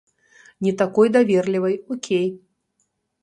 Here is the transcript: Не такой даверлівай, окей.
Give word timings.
Не 0.63 0.71
такой 0.79 1.07
даверлівай, 1.17 1.75
окей. 1.93 2.27